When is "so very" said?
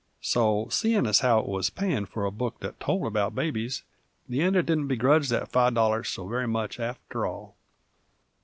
6.09-6.47